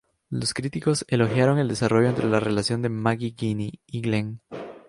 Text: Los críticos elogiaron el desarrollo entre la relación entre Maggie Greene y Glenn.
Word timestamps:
Los 0.31 0.55
críticos 0.55 1.05
elogiaron 1.09 1.59
el 1.59 1.67
desarrollo 1.67 2.09
entre 2.09 2.27
la 2.27 2.39
relación 2.39 2.79
entre 2.79 2.89
Maggie 2.89 3.35
Greene 3.37 3.73
y 3.85 4.01
Glenn. 4.01 4.41